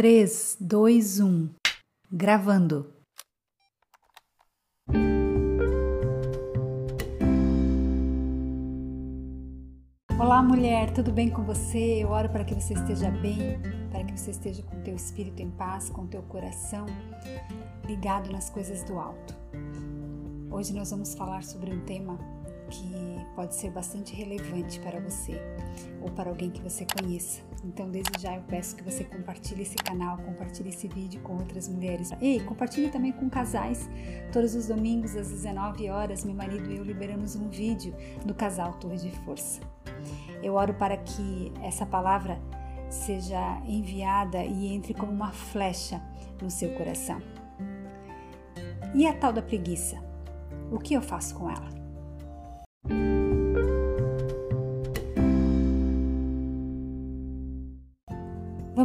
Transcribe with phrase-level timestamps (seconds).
[0.00, 1.50] 3, 2, 1.
[2.10, 2.90] Gravando.
[10.18, 12.02] Olá, mulher, tudo bem com você?
[12.02, 13.60] Eu oro para que você esteja bem,
[13.90, 16.86] para que você esteja com teu espírito em paz, com teu coração
[17.86, 19.36] ligado nas coisas do alto.
[20.50, 22.18] Hoje nós vamos falar sobre um tema
[22.70, 25.40] que pode ser bastante relevante para você
[26.00, 27.42] ou para alguém que você conheça.
[27.64, 31.68] Então, desde já eu peço que você compartilhe esse canal, compartilhe esse vídeo com outras
[31.68, 32.10] mulheres.
[32.20, 33.88] Ei, compartilhe também com casais.
[34.32, 37.94] Todos os domingos às 19 horas, meu marido e eu liberamos um vídeo
[38.24, 39.60] do casal Torre de Força.
[40.42, 42.40] Eu oro para que essa palavra
[42.88, 46.00] seja enviada e entre como uma flecha
[46.40, 47.20] no seu coração.
[48.94, 49.98] E a tal da preguiça?
[50.72, 51.79] O que eu faço com ela?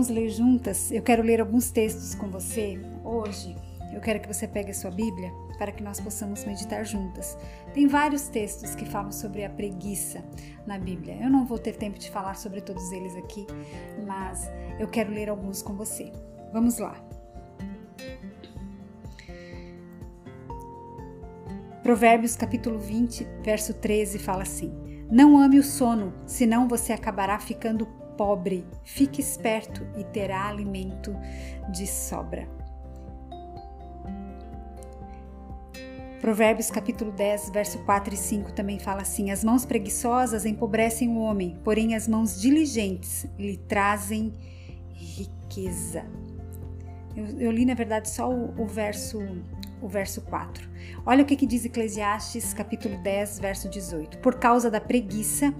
[0.00, 0.90] Vamos ler juntas?
[0.90, 3.54] Eu quero ler alguns textos com você hoje.
[3.92, 7.36] Eu quero que você pegue a sua Bíblia para que nós possamos meditar juntas.
[7.74, 10.24] Tem vários textos que falam sobre a preguiça
[10.66, 11.18] na Bíblia.
[11.20, 13.46] Eu não vou ter tempo de falar sobre todos eles aqui,
[14.06, 16.10] mas eu quero ler alguns com você.
[16.50, 16.96] Vamos lá.
[21.82, 24.72] Provérbios capítulo 20, verso 13 fala assim:
[25.10, 31.16] Não ame o sono, senão você acabará ficando pobre, fique esperto e terá alimento
[31.72, 32.46] de sobra.
[36.20, 41.18] Provérbios capítulo 10, verso 4 e 5 também fala assim: As mãos preguiçosas empobrecem o
[41.18, 44.34] homem, porém as mãos diligentes lhe trazem
[44.92, 46.04] riqueza.
[47.16, 49.18] Eu, eu li, na verdade, só o, o verso
[49.80, 50.68] o verso 4.
[51.04, 54.18] Olha o que, que diz Eclesiastes, capítulo 10, verso 18.
[54.18, 55.54] Por causa da preguiça,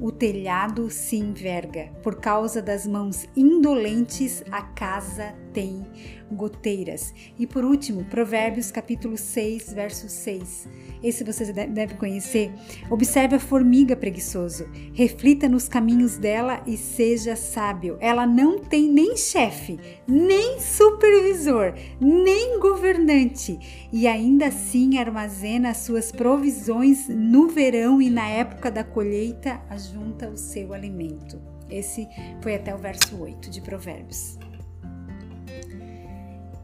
[0.00, 1.92] o telhado se enverga.
[2.02, 5.86] Por causa das mãos indolentes, a casa tem
[6.30, 7.14] goteiras.
[7.38, 10.68] E por último, Provérbios, capítulo 6, verso 6.
[11.02, 12.52] Esse você deve conhecer.
[12.90, 14.66] Observe a formiga preguiçoso.
[14.92, 17.96] Reflita nos caminhos dela e seja sábio.
[18.00, 19.78] Ela não tem nem chefe,
[20.08, 23.58] nem supervisor, nem governante
[23.92, 30.28] e ainda assim armazena as suas provisões no verão e na época da colheita ajunta
[30.28, 31.40] o seu alimento.
[31.70, 32.08] Esse
[32.42, 34.38] foi até o verso 8 de Provérbios.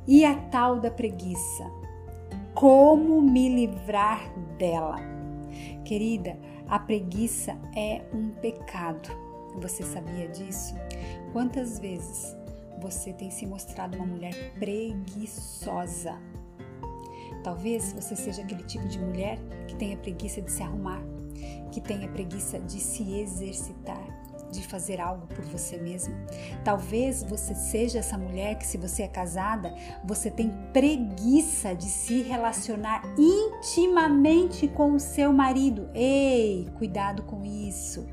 [0.07, 1.71] E a tal da preguiça?
[2.55, 4.97] Como me livrar dela?
[5.85, 6.39] Querida,
[6.69, 9.11] a preguiça é um pecado.
[9.61, 10.75] Você sabia disso?
[11.33, 12.35] Quantas vezes
[12.81, 16.17] você tem se mostrado uma mulher preguiçosa?
[17.45, 21.03] Talvez você seja aquele tipo de mulher que tenha preguiça de se arrumar,
[21.73, 24.20] que tenha preguiça de se exercitar,
[24.51, 26.15] de fazer algo por você mesma.
[26.65, 29.75] Talvez você seja essa mulher que, se você é casada,
[30.05, 35.89] você tem preguiça de se relacionar intimamente com o seu marido.
[35.95, 38.07] Ei, cuidado com isso.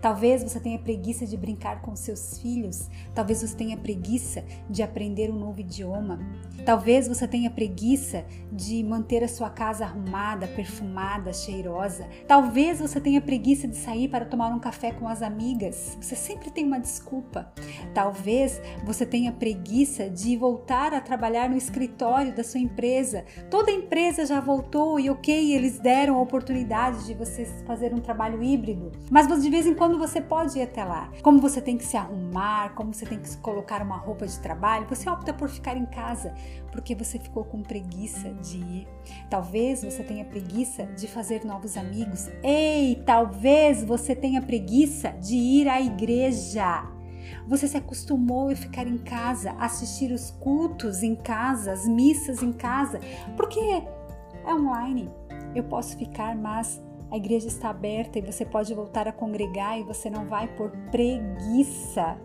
[0.00, 5.30] Talvez você tenha preguiça de brincar com seus filhos, talvez você tenha preguiça de aprender
[5.30, 6.18] um novo idioma,
[6.64, 13.20] talvez você tenha preguiça de manter a sua casa arrumada, perfumada, cheirosa, talvez você tenha
[13.20, 17.52] preguiça de sair para tomar um café com as amigas, você sempre tem uma desculpa.
[17.94, 23.24] Talvez você tenha preguiça de voltar a trabalhar no escritório da sua empresa.
[23.50, 28.42] Toda empresa já voltou e ok, eles deram a oportunidade de você fazer um trabalho
[28.42, 31.10] híbrido, mas de vez em quando quando você pode ir até lá.
[31.20, 34.86] Como você tem que se arrumar, como você tem que colocar uma roupa de trabalho,
[34.88, 36.32] você opta por ficar em casa
[36.70, 38.88] porque você ficou com preguiça de ir.
[39.28, 42.28] Talvez você tenha preguiça de fazer novos amigos.
[42.40, 46.84] Ei, talvez você tenha preguiça de ir à igreja.
[47.48, 52.52] Você se acostumou a ficar em casa, assistir os cultos em casa, as missas em
[52.52, 53.00] casa,
[53.36, 55.10] porque é online.
[55.52, 59.82] Eu posso ficar, mas a igreja está aberta e você pode voltar a congregar e
[59.82, 62.16] você não vai por preguiça.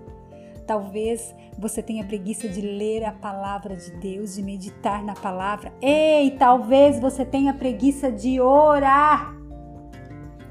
[0.67, 5.73] Talvez você tenha preguiça de ler a palavra de Deus, de meditar na palavra.
[5.81, 9.33] Ei, talvez você tenha preguiça de orar.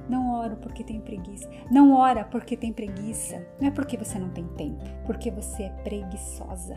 [0.08, 1.48] Não oro porque tem preguiça.
[1.70, 3.44] Não ora porque tem preguiça.
[3.60, 6.76] Não é porque você não tem tempo, porque você é preguiçosa.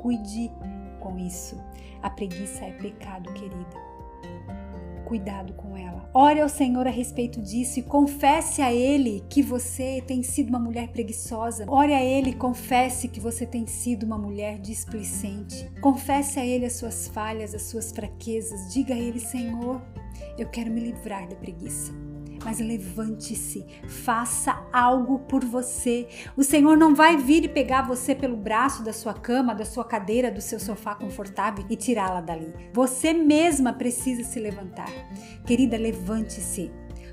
[0.00, 0.50] Cuide
[1.00, 1.62] com isso.
[2.02, 3.90] A preguiça é pecado, querida
[5.10, 6.08] cuidado com ela.
[6.14, 10.58] Ore ao Senhor a respeito disso e confesse a Ele que você tem sido uma
[10.60, 11.64] mulher preguiçosa.
[11.68, 15.68] Ore a Ele, confesse que você tem sido uma mulher displicente.
[15.80, 18.72] Confesse a Ele as suas falhas, as suas fraquezas.
[18.72, 19.82] Diga a Ele, Senhor,
[20.38, 21.92] eu quero me livrar da preguiça.
[22.44, 26.08] Mas levante-se, faça algo por você.
[26.36, 29.84] O Senhor não vai vir e pegar você pelo braço da sua cama, da sua
[29.84, 32.52] cadeira, do seu sofá confortável e tirá-la dali.
[32.72, 34.90] Você mesma precisa se levantar.
[35.46, 36.70] Querida, levante-se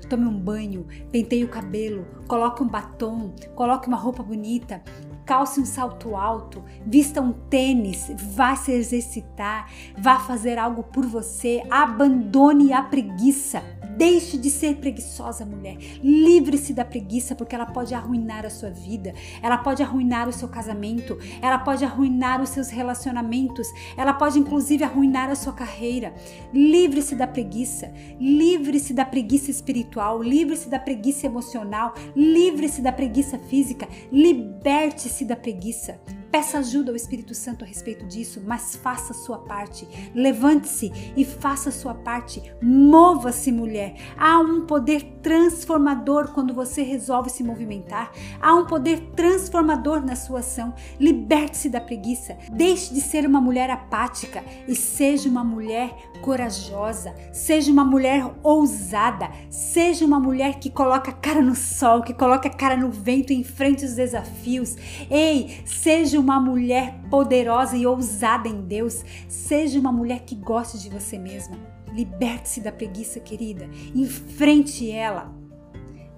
[0.08, 4.82] tome um banho, penteie o cabelo, coloque um batom, coloque uma roupa bonita,
[5.26, 11.62] calce um salto alto, vista um tênis, vá se exercitar, vá fazer algo por você,
[11.70, 13.62] abandone a preguiça.
[13.98, 15.76] Deixe de ser preguiçosa, mulher.
[16.00, 19.12] Livre-se da preguiça, porque ela pode arruinar a sua vida,
[19.42, 23.66] ela pode arruinar o seu casamento, ela pode arruinar os seus relacionamentos,
[23.96, 26.14] ela pode inclusive arruinar a sua carreira.
[26.54, 33.88] Livre-se da preguiça, livre-se da preguiça espiritual, livre-se da preguiça emocional, livre-se da preguiça física,
[34.12, 36.00] liberte-se da preguiça.
[36.30, 39.88] Peça ajuda ao Espírito Santo a respeito disso, mas faça a sua parte.
[40.14, 42.42] Levante-se e faça a sua parte.
[42.60, 43.94] Mova-se, mulher.
[44.16, 48.12] Há um poder transformador quando você resolve se movimentar.
[48.40, 50.74] Há um poder transformador na sua ação.
[51.00, 52.36] Liberte-se da preguiça.
[52.52, 57.14] Deixe de ser uma mulher apática e seja uma mulher corajosa.
[57.32, 59.30] Seja uma mulher ousada.
[59.48, 63.32] Seja uma mulher que coloca a cara no sol, que coloca a cara no vento
[63.32, 64.76] e enfrente os desafios.
[65.10, 69.04] Ei, seja Seja uma mulher poderosa e ousada em Deus.
[69.28, 71.56] Seja uma mulher que goste de você mesma.
[71.92, 73.70] Liberte-se da preguiça, querida.
[73.94, 75.32] Enfrente ela.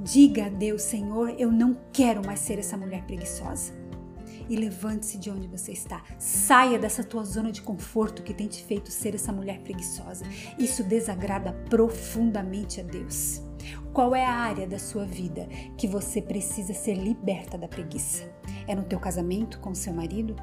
[0.01, 3.75] Diga a Deus, Senhor, eu não quero mais ser essa mulher preguiçosa.
[4.49, 6.03] E levante-se de onde você está.
[6.19, 10.25] Saia dessa tua zona de conforto que tem te feito ser essa mulher preguiçosa.
[10.59, 13.43] Isso desagrada profundamente a Deus.
[13.93, 15.47] Qual é a área da sua vida
[15.77, 18.40] que você precisa ser liberta da preguiça?
[18.71, 20.37] É no teu casamento com seu marido?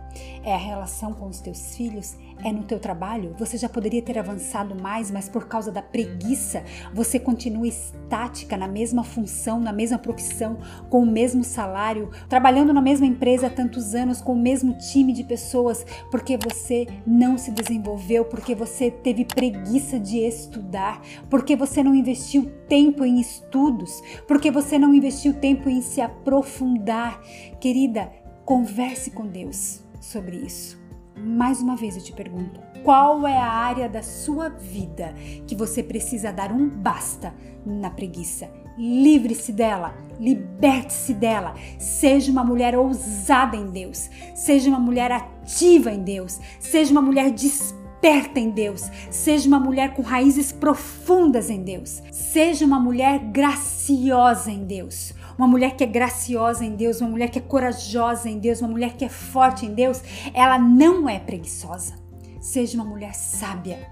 [0.44, 2.18] É a relação com os teus filhos?
[2.44, 3.34] É no teu trabalho?
[3.40, 6.62] Você já poderia ter avançado mais, mas por causa da preguiça,
[6.94, 10.58] você continua estática na mesma função, na mesma profissão,
[10.90, 15.14] com o mesmo salário, trabalhando na mesma empresa há tantos anos, com o mesmo time
[15.14, 21.82] de pessoas, porque você não se desenvolveu, porque você teve preguiça de estudar, porque você
[21.82, 27.22] não investiu tempo em estudos, porque você não investiu tempo em se aprofundar.
[27.60, 28.12] Querida,
[28.48, 30.80] converse com Deus sobre isso.
[31.18, 35.14] Mais uma vez eu te pergunto: qual é a área da sua vida
[35.46, 37.34] que você precisa dar um basta
[37.66, 38.50] na preguiça?
[38.78, 41.56] Livre-se dela, liberte-se dela.
[41.78, 47.32] Seja uma mulher ousada em Deus, seja uma mulher ativa em Deus, seja uma mulher
[47.32, 53.20] disposta esperta em Deus, seja uma mulher com raízes profundas em Deus, seja uma mulher
[53.32, 55.14] graciosa em Deus.
[55.38, 58.70] Uma mulher que é graciosa em Deus, uma mulher que é corajosa em Deus, uma
[58.70, 60.02] mulher que é forte em Deus,
[60.34, 61.94] ela não é preguiçosa.
[62.42, 63.88] Seja uma mulher sábia.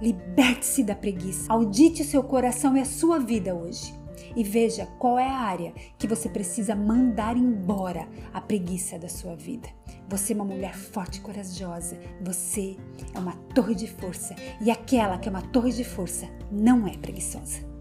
[0.00, 1.52] Liberte-se da preguiça.
[1.52, 4.03] Audite o seu coração e a sua vida hoje
[4.34, 9.34] e veja qual é a área que você precisa mandar embora a preguiça da sua
[9.34, 9.68] vida.
[10.08, 11.98] Você é uma mulher forte e corajosa.
[12.22, 12.76] Você
[13.14, 14.34] é uma torre de força.
[14.60, 17.73] E aquela que é uma torre de força não é preguiçosa.